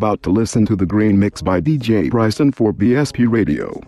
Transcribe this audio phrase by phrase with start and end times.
[0.00, 3.78] About to listen to the Green Mix by DJ Bryson for BSP Radio.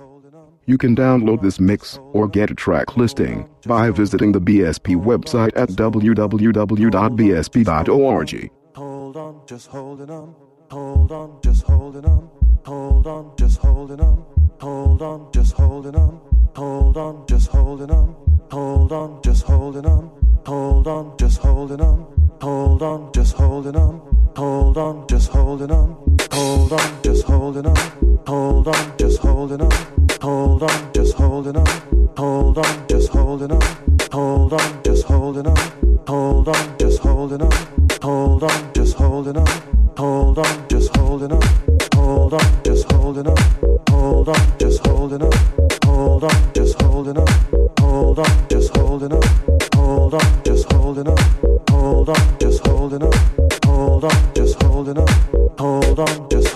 [0.66, 5.56] You can download this mix or get a track listing by visiting the BSP website
[5.56, 6.10] at www.bsp.org.
[8.74, 10.34] Hold on, just holding on.
[10.70, 12.28] Hold on, just holding on.
[12.66, 14.22] Hold on, just holding on.
[14.60, 16.20] Hold on, just holding on.
[16.54, 18.14] Hold on, just holding on.
[18.50, 20.10] Hold on, just holding on.
[20.44, 22.36] Hold on, just holding on.
[22.42, 24.21] Hold on, just holding on.
[24.36, 25.94] Hold on, just holding on.
[26.32, 27.76] Hold on, just holding on.
[28.26, 29.70] Hold on, just holding on.
[30.22, 31.66] Hold on, just holding on.
[32.16, 33.60] Hold on, just holding on.
[34.10, 35.56] Hold on, just holding on.
[36.08, 37.50] Hold on, just holding on.
[38.02, 39.46] Hold on, just holding on.
[39.98, 41.42] Hold on, just holding on.
[41.94, 43.38] Hold on, just holding on.
[43.90, 45.32] Hold on, just holding on.
[45.84, 47.26] Hold on, just holding on.
[47.80, 49.22] Hold on, just holding on.
[49.74, 51.16] Hold on, just holding on.
[51.70, 53.51] Hold on, just holding on.
[54.02, 55.06] Hold on, just holding on.
[55.60, 56.48] Hold on, just hold, just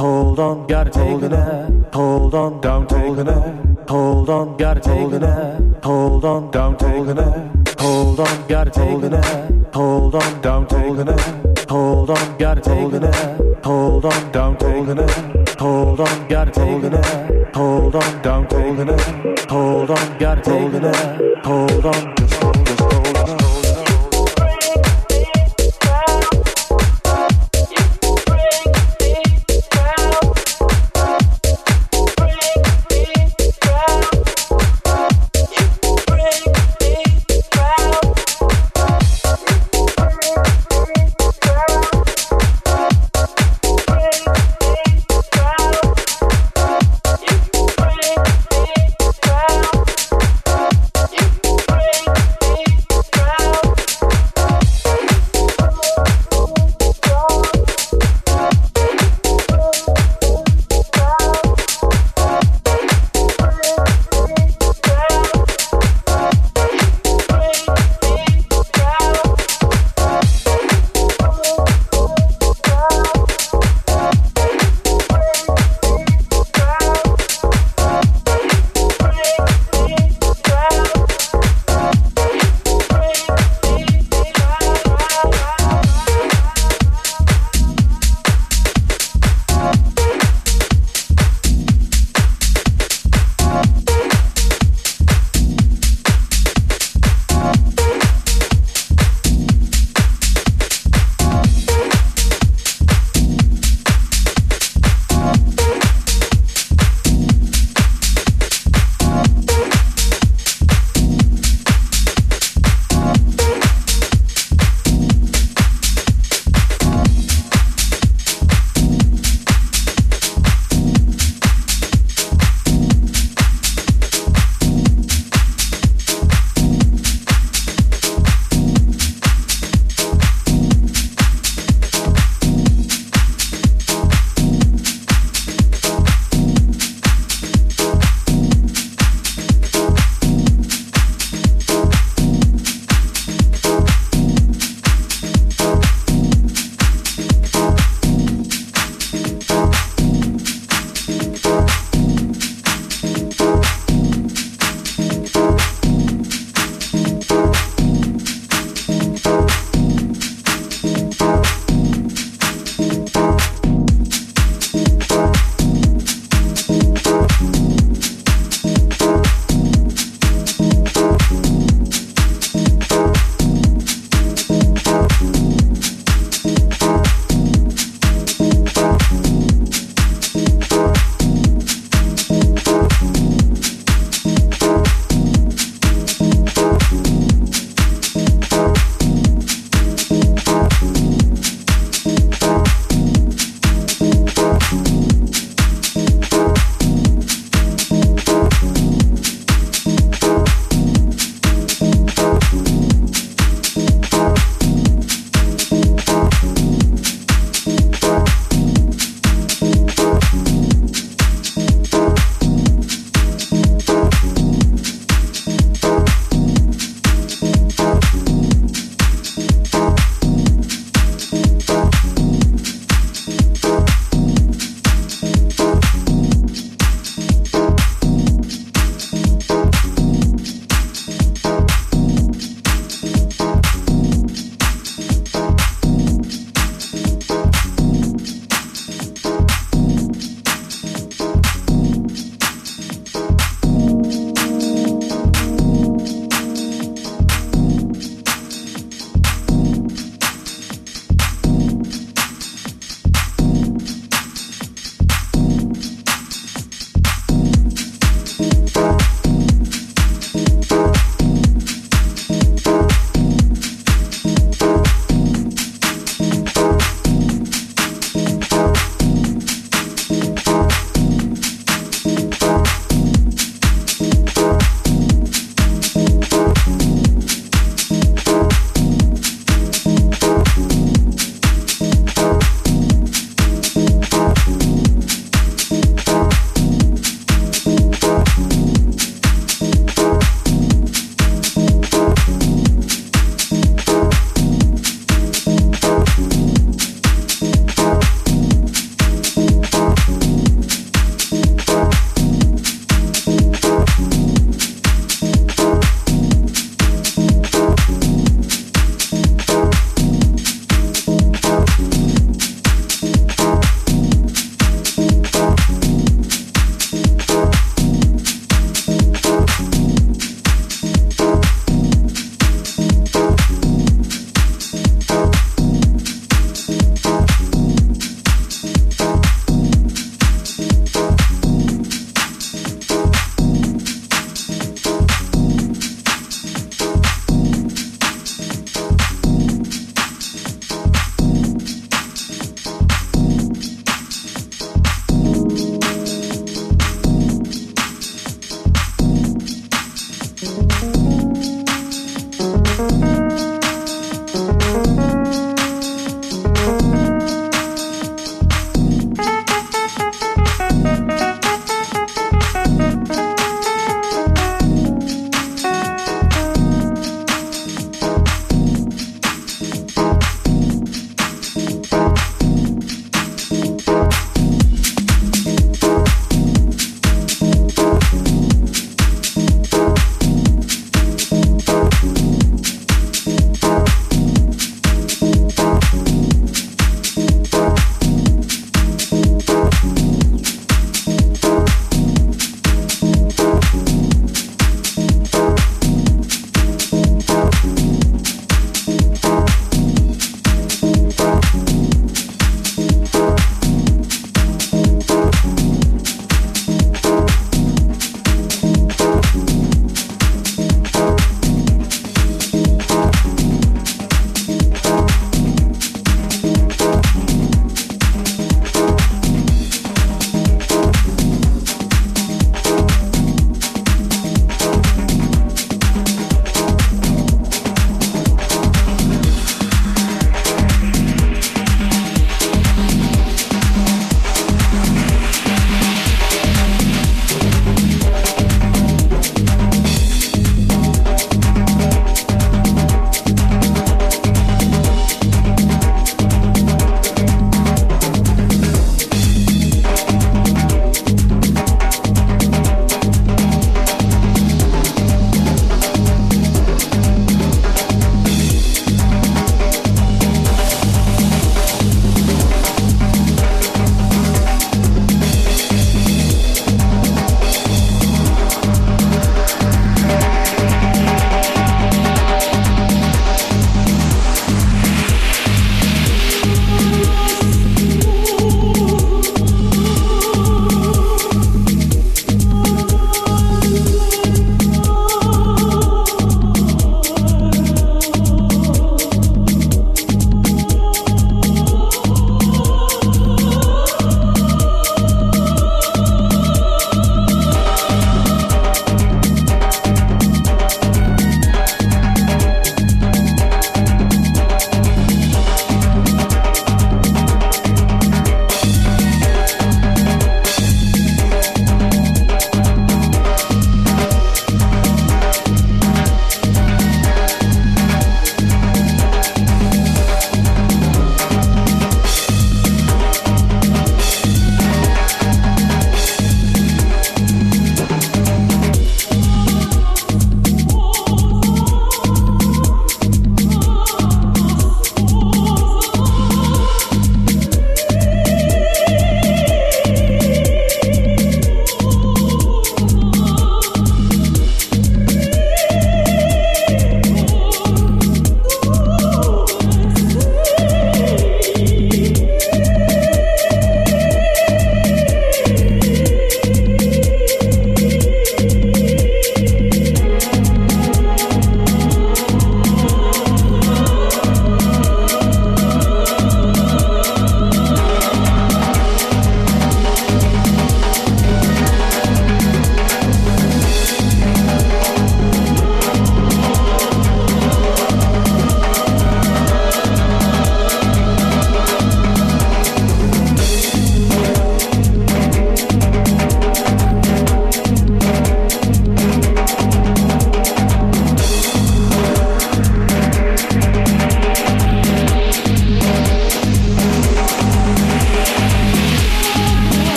[0.00, 1.94] Hold on, gotta take it.
[1.94, 3.90] Hold on, don't take it.
[3.90, 5.84] Hold on, gotta take it.
[5.84, 7.78] Hold on, don't take it.
[7.78, 9.74] Hold on, gotta take it.
[9.74, 11.68] Hold on, don't take it.
[11.68, 13.62] Hold on, gotta take it.
[13.62, 15.60] Hold on, don't take it.
[15.60, 17.54] Hold on, gotta take it.
[17.54, 19.50] Hold on, don't take it.
[19.50, 21.44] Hold on, gotta take it.
[21.44, 22.19] Hold on,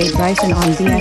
[0.00, 0.99] DJ Bryson on BS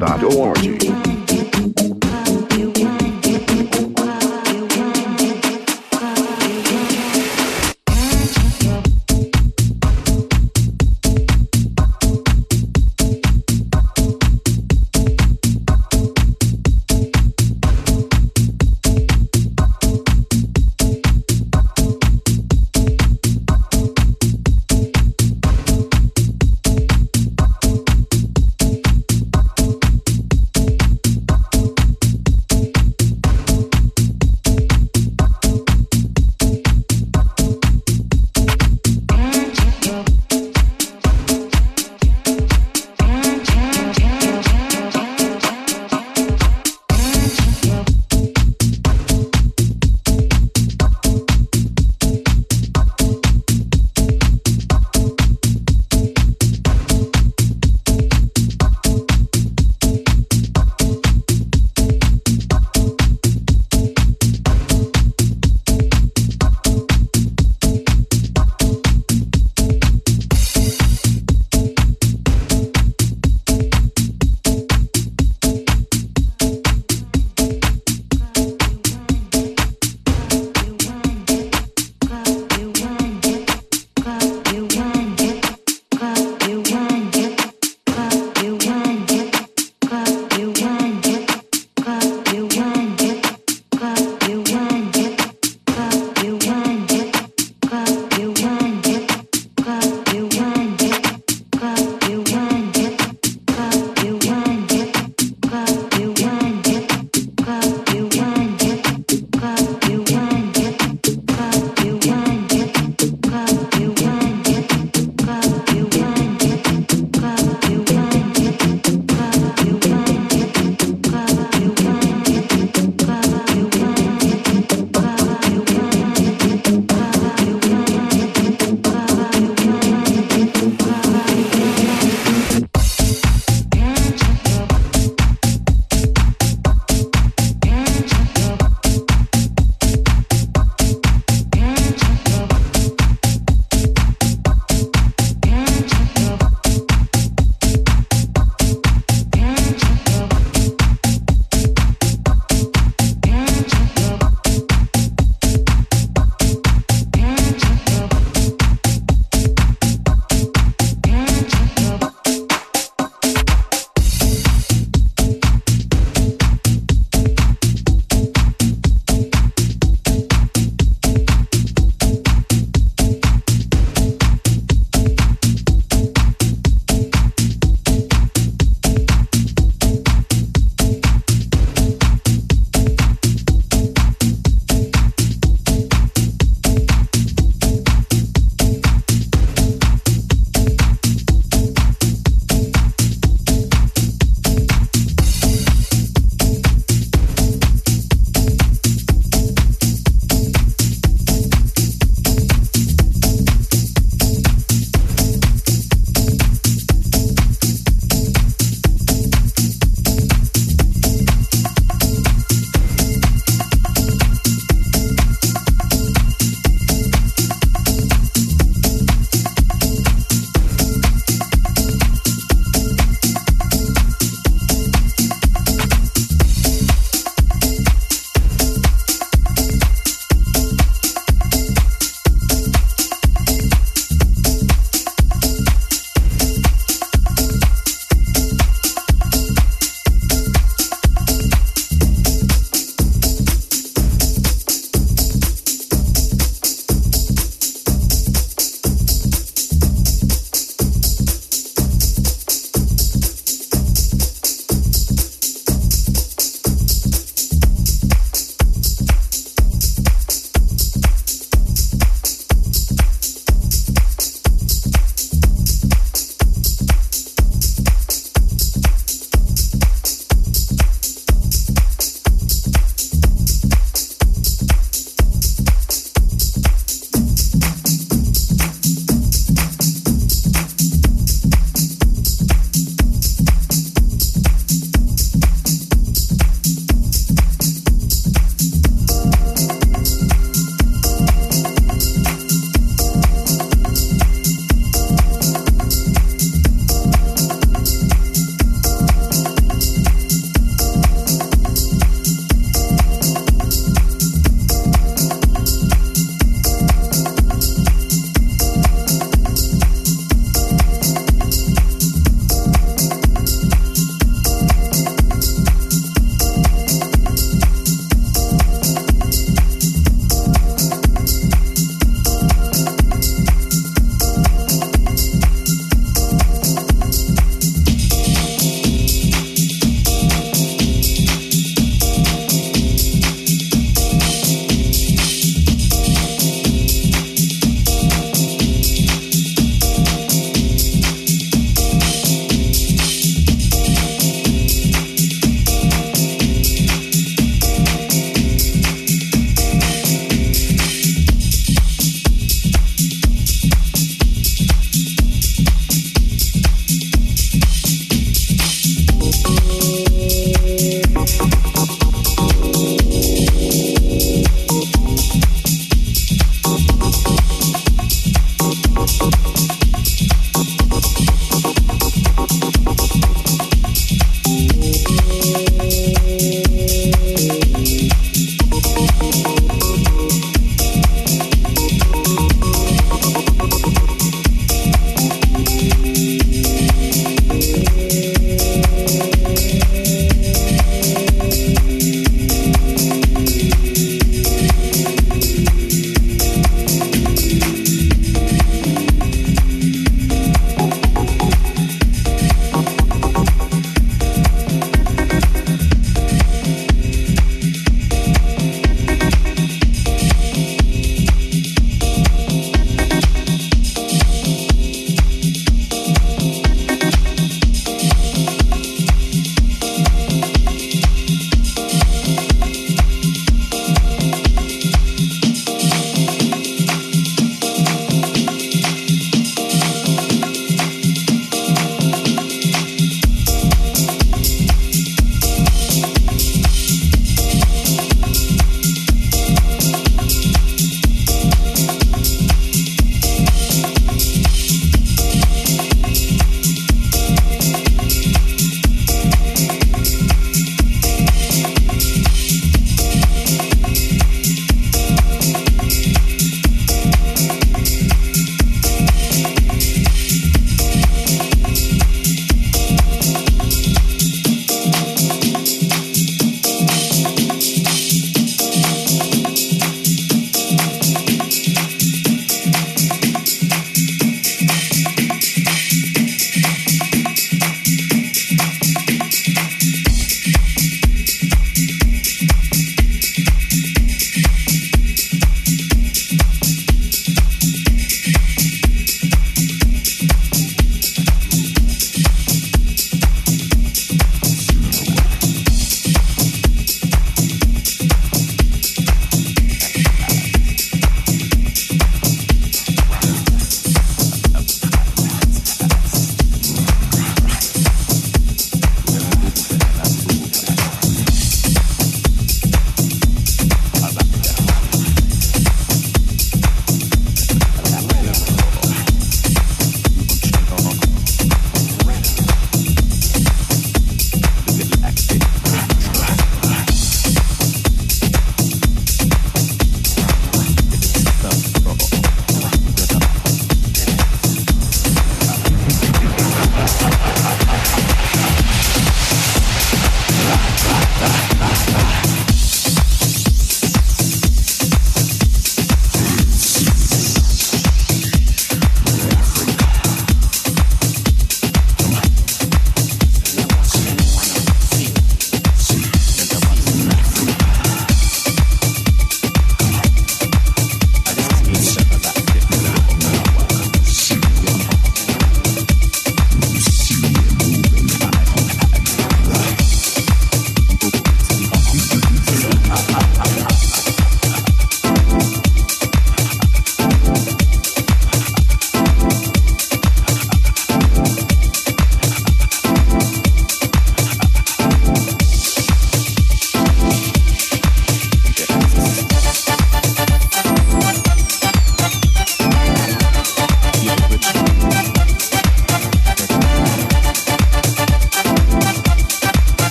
[0.00, 0.69] www.bsp.org.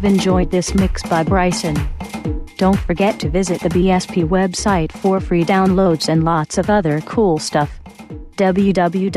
[0.00, 1.76] have enjoyed this mix by Bryson.
[2.56, 7.38] Don't forget to visit the BSP website for free downloads and lots of other cool
[7.38, 7.78] stuff.
[8.36, 9.10] www.bsp.org